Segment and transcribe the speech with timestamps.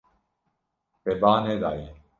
[1.03, 1.87] Te ba nedaye.